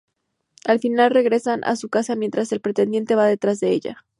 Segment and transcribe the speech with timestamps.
[0.65, 3.97] Al final regresan a su casa mientras el pretendiente va detrás de ellas.